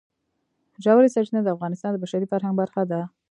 [0.83, 3.01] ژورې سرچینې د افغانستان د بشري فرهنګ برخه ده.